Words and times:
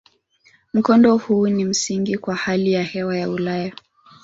Mkondo 0.73 1.17
huu 1.17 1.47
ni 1.47 1.65
msingi 1.65 2.17
kwa 2.17 2.35
hali 2.35 2.71
ya 2.73 2.83
hewa 2.83 3.17
ya 3.17 3.29
Ulaya. 3.29 3.73